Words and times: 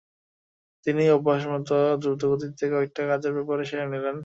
তিনি 0.85 1.03
অভ্যোসমতো 1.09 1.75
দ্রুতগতিতে 2.01 2.65
কয়েকটা 2.73 3.01
কাজের 3.09 3.33
ব্যাপার 3.37 3.57
সেরে 3.69 3.85
নিলেন। 3.93 4.17